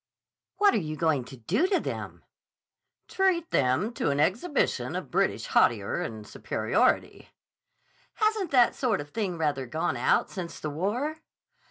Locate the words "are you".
0.73-0.95